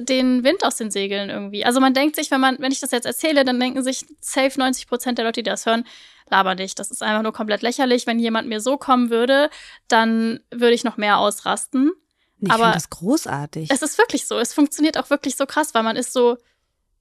[0.00, 1.64] den Wind aus den Segeln irgendwie.
[1.64, 4.58] Also man denkt sich, wenn man, wenn ich das jetzt erzähle, dann denken sich safe
[4.58, 5.84] 90 Prozent der Leute, die das hören,
[6.30, 6.74] laber dich.
[6.74, 8.06] Das ist einfach nur komplett lächerlich.
[8.06, 9.50] Wenn jemand mir so kommen würde,
[9.88, 11.92] dann würde ich noch mehr ausrasten.
[12.40, 13.70] Ich finde das großartig.
[13.70, 14.38] Es ist wirklich so.
[14.38, 16.36] Es funktioniert auch wirklich so krass, weil man ist so,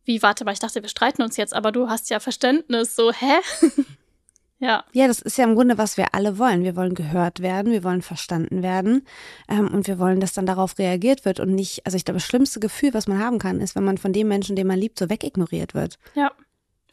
[0.08, 2.96] wie, warte mal, ich dachte, wir streiten uns jetzt, aber du hast ja Verständnis.
[2.96, 3.36] So, hä?
[4.60, 4.86] ja.
[4.93, 6.63] Ja, das ist ja im Grunde, was wir alle wollen.
[6.63, 9.06] Wir wollen gehört werden, wir wollen verstanden werden
[9.50, 12.26] ähm, und wir wollen, dass dann darauf reagiert wird und nicht, also ich glaube, das
[12.26, 14.98] schlimmste Gefühl, was man haben kann, ist, wenn man von dem Menschen, den man liebt,
[14.98, 16.00] so wegignoriert wird.
[16.15, 16.32] Ja,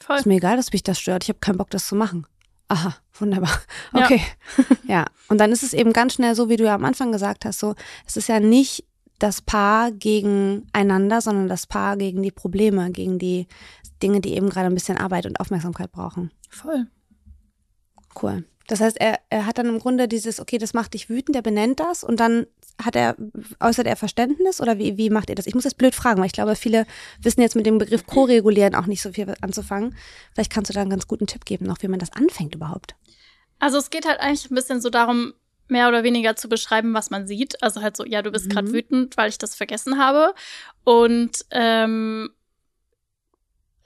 [0.01, 0.17] voll.
[0.17, 1.23] Ist mir egal, dass mich das stört.
[1.23, 2.27] Ich habe keinen Bock, das zu machen.
[2.67, 3.61] Aha, wunderbar.
[3.93, 4.21] Okay.
[4.59, 4.65] Ja.
[4.97, 5.05] ja.
[5.29, 7.61] Und dann ist es eben ganz schnell so, wie du ja am Anfang gesagt hast,
[7.61, 8.85] so, es ist ja nicht
[9.19, 13.47] das Paar gegeneinander, sondern das Paar gegen die Probleme, gegen die
[14.03, 16.31] Dinge, die eben gerade ein bisschen Arbeit und Aufmerksamkeit brauchen.
[16.51, 16.87] Voll.
[18.21, 18.45] Cool.
[18.67, 21.43] Das heißt, er, er hat dann im Grunde dieses, okay, das macht dich wütend, er
[21.43, 22.47] benennt das und dann
[22.83, 23.15] hat er,
[23.61, 25.47] äußert er Verständnis oder wie, wie macht ihr das?
[25.47, 26.87] Ich muss das blöd fragen, weil ich glaube, viele
[27.21, 29.95] wissen jetzt mit dem Begriff Co-regulieren auch nicht so viel anzufangen.
[30.33, 32.97] Vielleicht kannst du da einen ganz guten Tipp geben, noch wie man das anfängt überhaupt.
[33.59, 35.35] Also es geht halt eigentlich ein bisschen so darum,
[35.69, 37.63] mehr oder weniger zu beschreiben, was man sieht.
[37.63, 38.73] Also halt so, ja, du bist gerade mhm.
[38.73, 40.35] wütend, weil ich das vergessen habe.
[40.85, 42.31] Und ähm,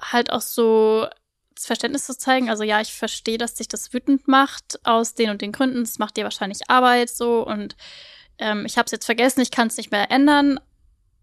[0.00, 1.06] halt auch so
[1.54, 2.50] das Verständnis zu zeigen.
[2.50, 5.82] Also ja, ich verstehe, dass dich das wütend macht aus den und den Gründen.
[5.82, 7.76] Es macht dir wahrscheinlich Arbeit so und
[8.38, 10.60] ähm, ich habe es jetzt vergessen, ich kann es nicht mehr ändern.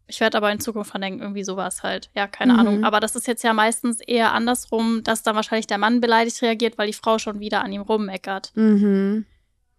[0.08, 2.12] Ich werde aber in Zukunft dran denken, irgendwie sowas halt.
[2.14, 2.60] Ja, keine mhm.
[2.60, 2.84] Ahnung.
[2.84, 6.78] Aber das ist jetzt ja meistens eher andersrum, dass dann wahrscheinlich der Mann beleidigt reagiert,
[6.78, 8.52] weil die Frau schon wieder an ihm rummeckert.
[8.56, 9.26] Mhm.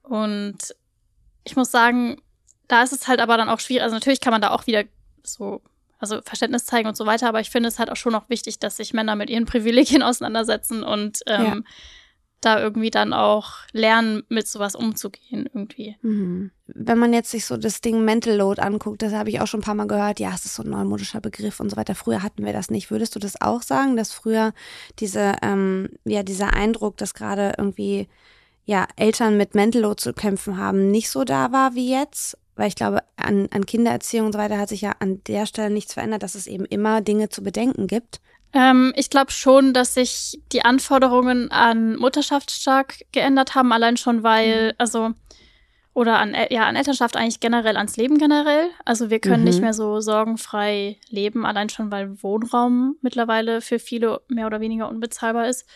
[0.09, 0.75] Und
[1.45, 2.21] ich muss sagen,
[2.69, 3.83] da ist es halt aber dann auch schwierig.
[3.83, 4.85] Also natürlich kann man da auch wieder
[5.23, 5.62] so
[5.99, 8.59] also Verständnis zeigen und so weiter, aber ich finde es halt auch schon noch wichtig,
[8.59, 11.57] dass sich Männer mit ihren Privilegien auseinandersetzen und ähm, ja.
[12.40, 15.97] da irgendwie dann auch lernen, mit sowas umzugehen irgendwie.
[16.03, 16.51] Mhm.
[16.66, 19.61] Wenn man jetzt sich so das Ding Mental Load anguckt, das habe ich auch schon
[19.61, 21.95] ein paar Mal gehört, ja, es ist so ein neumodischer Begriff und so weiter.
[21.95, 22.90] Früher hatten wir das nicht.
[22.90, 24.53] Würdest du das auch sagen, dass früher
[24.99, 28.09] diese, ähm, ja, dieser Eindruck, dass gerade irgendwie
[28.67, 32.37] ja, Eltern mit Mental Load zu kämpfen haben, nicht so da war wie jetzt?
[32.57, 35.71] weil ich glaube, an, an Kindererziehung und so weiter hat sich ja an der Stelle
[35.71, 38.21] nichts verändert, dass es eben immer Dinge zu bedenken gibt.
[38.55, 44.23] Ähm, ich glaube schon, dass sich die Anforderungen an Mutterschaft stark geändert haben, allein schon,
[44.23, 44.75] weil, mhm.
[44.79, 45.11] also,
[45.93, 48.69] oder an, ja, an Elternschaft eigentlich generell, ans Leben generell.
[48.85, 49.49] Also wir können mhm.
[49.49, 54.89] nicht mehr so sorgenfrei leben, allein schon, weil Wohnraum mittlerweile für viele mehr oder weniger
[54.89, 55.67] unbezahlbar ist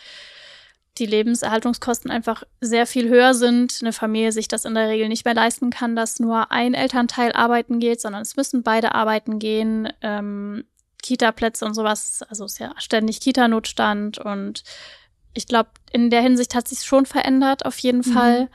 [0.97, 5.25] die Lebenserhaltungskosten einfach sehr viel höher sind, eine Familie sich das in der Regel nicht
[5.25, 9.91] mehr leisten kann, dass nur ein Elternteil arbeiten geht, sondern es müssen beide arbeiten gehen.
[10.01, 10.65] Ähm,
[11.01, 14.63] Kita-Plätze und sowas, also ist ja ständig Kita-Notstand und
[15.33, 18.13] ich glaube, in der Hinsicht hat sich schon verändert, auf jeden mhm.
[18.13, 18.49] Fall.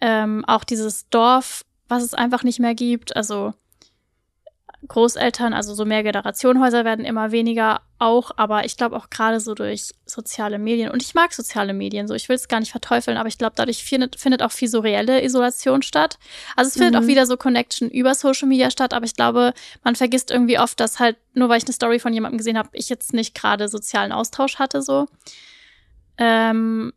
[0.00, 3.54] Ähm, auch dieses Dorf, was es einfach nicht mehr gibt, also
[4.86, 9.92] Großeltern, also so Mehrgenerationenhäuser werden immer weniger auch, aber ich glaube auch gerade so durch
[10.04, 10.90] soziale Medien.
[10.90, 13.54] Und ich mag soziale Medien so, ich will es gar nicht verteufeln, aber ich glaube,
[13.56, 16.18] dadurch findet, findet auch viel so reelle Isolation statt.
[16.54, 16.98] Also es findet mhm.
[17.00, 20.78] auch wieder so Connection über Social Media statt, aber ich glaube, man vergisst irgendwie oft,
[20.80, 23.68] dass halt, nur weil ich eine Story von jemandem gesehen habe, ich jetzt nicht gerade
[23.68, 25.06] sozialen Austausch hatte so.
[26.18, 26.92] Ähm,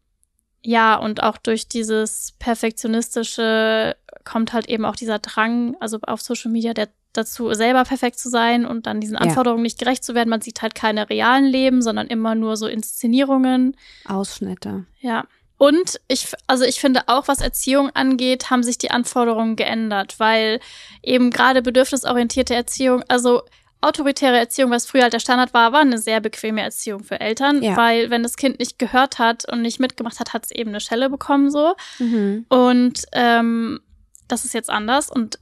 [0.62, 3.96] ja, und auch durch dieses perfektionistische
[4.26, 8.30] kommt halt eben auch dieser Drang, also auf Social Media, der dazu, selber perfekt zu
[8.30, 9.64] sein und dann diesen Anforderungen ja.
[9.64, 10.30] nicht gerecht zu werden.
[10.30, 13.76] Man sieht halt keine realen Leben, sondern immer nur so Inszenierungen.
[14.06, 14.86] Ausschnitte.
[15.00, 15.26] Ja.
[15.58, 20.60] Und ich, also ich finde auch, was Erziehung angeht, haben sich die Anforderungen geändert, weil
[21.02, 23.42] eben gerade bedürfnisorientierte Erziehung, also
[23.82, 27.62] autoritäre Erziehung, was früher halt der Standard war, war eine sehr bequeme Erziehung für Eltern,
[27.62, 27.76] ja.
[27.78, 30.80] weil wenn das Kind nicht gehört hat und nicht mitgemacht hat, hat es eben eine
[30.80, 31.76] Schelle bekommen so.
[32.00, 32.46] Mhm.
[32.50, 33.80] Und ähm,
[34.28, 35.40] das ist jetzt anders und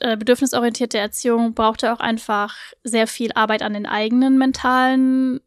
[0.00, 5.40] äh, bedürfnisorientierte Erziehung brauchte auch einfach sehr viel Arbeit an den eigenen mentalen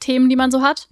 [0.00, 0.88] Themen, die man so hat.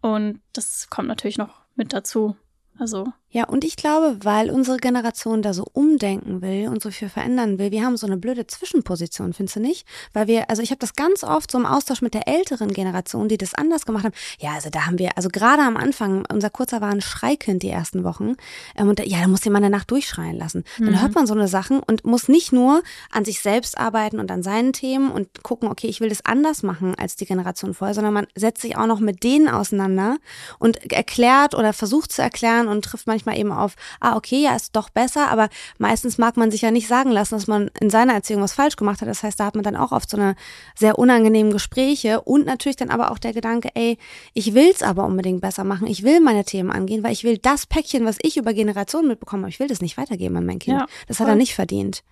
[0.00, 2.36] Und das kommt natürlich noch mit dazu.
[2.78, 7.10] Also Ja, und ich glaube, weil unsere Generation da so umdenken will und so viel
[7.10, 9.86] verändern will, wir haben so eine blöde Zwischenposition, findest du nicht?
[10.14, 13.28] Weil wir, also ich habe das ganz oft so im Austausch mit der älteren Generation,
[13.28, 14.14] die das anders gemacht haben.
[14.40, 17.68] Ja, also da haben wir, also gerade am Anfang, unser Kurzer war ein Schreikind die
[17.68, 18.36] ersten Wochen.
[18.76, 20.64] Ähm, und da, ja, da muss jemand danach durchschreien lassen.
[20.78, 21.02] Dann mhm.
[21.02, 24.42] hört man so eine Sachen und muss nicht nur an sich selbst arbeiten und an
[24.42, 28.14] seinen Themen und gucken, okay, ich will das anders machen als die Generation vorher, sondern
[28.14, 30.16] man setzt sich auch noch mit denen auseinander
[30.58, 34.76] und erklärt oder versucht zu erklären und trifft manchmal eben auf, ah, okay, ja, ist
[34.76, 38.14] doch besser, aber meistens mag man sich ja nicht sagen lassen, dass man in seiner
[38.14, 39.08] Erziehung was falsch gemacht hat.
[39.08, 40.36] Das heißt, da hat man dann auch oft so eine
[40.76, 43.98] sehr unangenehmen Gespräche und natürlich dann aber auch der Gedanke, ey,
[44.34, 47.66] ich will's aber unbedingt besser machen, ich will meine Themen angehen, weil ich will das
[47.66, 50.78] Päckchen, was ich über Generationen mitbekomme, habe, ich will das nicht weitergeben an mein Kind.
[50.78, 52.04] Ja, das hat er nicht verdient.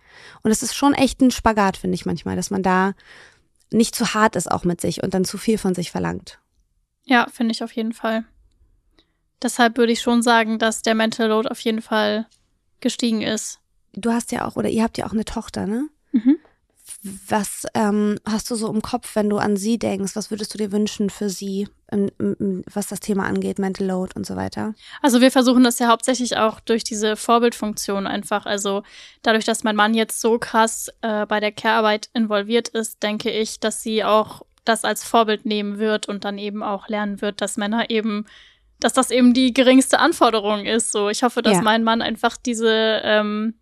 [0.43, 2.95] Und es ist schon echt ein Spagat, finde ich manchmal, dass man da
[3.71, 6.39] nicht zu hart ist auch mit sich und dann zu viel von sich verlangt.
[7.05, 8.25] Ja, finde ich auf jeden Fall.
[9.43, 12.27] Deshalb würde ich schon sagen, dass der Mental Load auf jeden Fall
[12.81, 13.61] gestiegen ist.
[13.93, 15.89] Du hast ja auch, oder ihr habt ja auch eine Tochter, ne?
[16.13, 16.39] Mhm.
[17.29, 20.17] Was ähm, hast du so im Kopf, wenn du an sie denkst?
[20.17, 21.69] Was würdest du dir wünschen für sie,
[22.73, 24.75] was das Thema angeht, Mental Load und so weiter?
[25.03, 28.47] Also wir versuchen das ja hauptsächlich auch durch diese Vorbildfunktion einfach.
[28.47, 28.83] Also
[29.23, 33.61] dadurch, dass mein Mann jetzt so krass äh, bei der Care-Arbeit involviert ist, denke ich,
[33.61, 37.57] dass sie auch das als Vorbild nehmen wird und dann eben auch lernen wird, dass
[37.57, 38.27] Männer eben
[38.81, 40.93] dass das eben die geringste Anforderung ist.
[40.93, 41.63] So, ich hoffe, dass ja.
[41.63, 43.55] mein Mann einfach diese, ähm,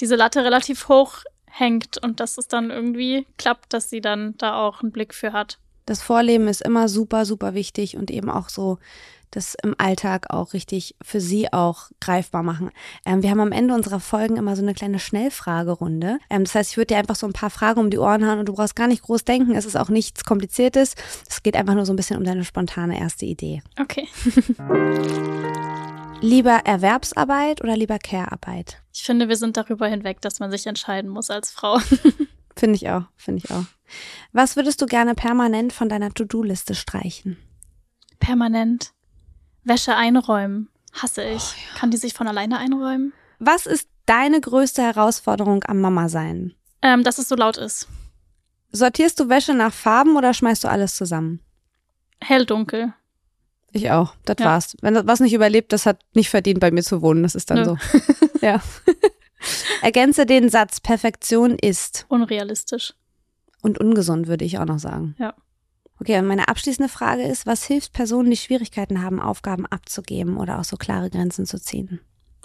[0.00, 1.18] diese Latte relativ hoch
[1.50, 5.32] hängt und dass es dann irgendwie klappt, dass sie dann da auch einen Blick für
[5.32, 5.58] hat.
[5.86, 8.78] Das Vorleben ist immer super, super wichtig und eben auch so
[9.32, 12.70] das im Alltag auch richtig für sie auch greifbar machen.
[13.04, 16.18] Ähm, wir haben am Ende unserer Folgen immer so eine kleine Schnellfragerunde.
[16.30, 18.38] Ähm, das heißt, ich würde dir einfach so ein paar Fragen um die Ohren hauen
[18.38, 19.54] und du brauchst gar nicht groß denken.
[19.54, 20.94] Es ist auch nichts Kompliziertes.
[21.28, 23.62] Es geht einfach nur so ein bisschen um deine spontane erste Idee.
[23.80, 24.08] Okay.
[26.22, 28.80] lieber Erwerbsarbeit oder lieber Care-Arbeit?
[28.94, 31.78] Ich finde, wir sind darüber hinweg, dass man sich entscheiden muss als Frau.
[32.56, 33.64] finde ich auch, finde ich auch.
[34.32, 37.36] Was würdest du gerne permanent von deiner To-Do-Liste streichen?
[38.20, 38.92] Permanent.
[39.64, 40.68] Wäsche einräumen.
[40.92, 41.42] Hasse ich.
[41.42, 41.78] Oh, ja.
[41.78, 43.12] Kann die sich von alleine einräumen?
[43.38, 46.54] Was ist deine größte Herausforderung am Mama sein?
[46.82, 47.88] Ähm, dass es so laut ist.
[48.72, 51.40] Sortierst du Wäsche nach Farben oder schmeißt du alles zusammen?
[52.20, 52.94] Hell, dunkel.
[53.72, 54.14] Ich auch.
[54.24, 54.46] Das ja.
[54.46, 54.76] war's.
[54.80, 57.22] Wenn das was nicht überlebt, das hat nicht verdient, bei mir zu wohnen.
[57.22, 57.64] Das ist dann Nö.
[57.64, 57.78] so.
[58.40, 58.62] ja.
[59.82, 62.94] Ergänze den Satz: Perfektion ist unrealistisch.
[63.62, 65.14] Und ungesund, würde ich auch noch sagen.
[65.18, 65.34] Ja.
[66.02, 70.58] Okay, und meine abschließende Frage ist, was hilft Personen, die Schwierigkeiten haben, Aufgaben abzugeben oder
[70.58, 72.00] auch so klare Grenzen zu ziehen?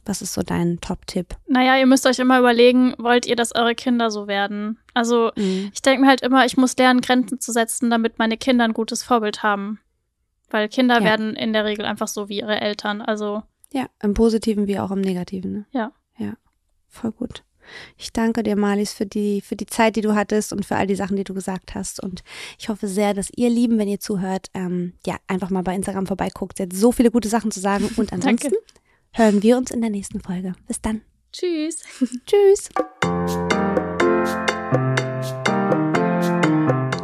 [0.05, 1.35] Was ist so dein Top-Tipp?
[1.47, 4.77] Naja, ihr müsst euch immer überlegen, wollt ihr, dass eure Kinder so werden?
[4.93, 5.71] Also mhm.
[5.73, 8.73] ich denke mir halt immer, ich muss lernen, Grenzen zu setzen, damit meine Kinder ein
[8.73, 9.79] gutes Vorbild haben.
[10.51, 11.03] Weil Kinder ja.
[11.03, 13.01] werden in der Regel einfach so wie ihre Eltern.
[13.01, 13.41] Also.
[13.73, 15.51] Ja, im Positiven wie auch im Negativen.
[15.51, 15.65] Ne?
[15.71, 15.91] Ja.
[16.19, 16.33] Ja,
[16.87, 17.43] voll gut.
[17.97, 20.87] Ich danke dir, Marlies, für die, für die Zeit, die du hattest und für all
[20.87, 22.01] die Sachen, die du gesagt hast.
[22.01, 22.23] Und
[22.59, 26.07] ich hoffe sehr, dass ihr Lieben, wenn ihr zuhört, ähm, ja, einfach mal bei Instagram
[26.07, 26.57] vorbeiguckt.
[26.57, 27.89] Sie hat so viele gute Sachen zu sagen.
[27.97, 28.53] Und ansonsten
[29.13, 30.53] hören wir uns in der nächsten Folge.
[30.67, 31.01] Bis dann.
[31.31, 31.83] Tschüss.
[32.25, 32.69] Tschüss.